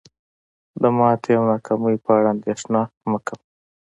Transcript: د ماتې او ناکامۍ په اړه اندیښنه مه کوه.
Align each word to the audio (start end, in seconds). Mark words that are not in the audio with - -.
د 0.81 0.83
ماتې 0.97 1.31
او 1.39 1.43
ناکامۍ 1.51 1.95
په 2.03 2.09
اړه 2.17 2.27
اندیښنه 2.35 2.81
مه 3.09 3.19
کوه. 3.25 3.41